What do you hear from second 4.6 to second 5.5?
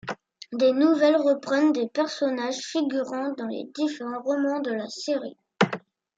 la série.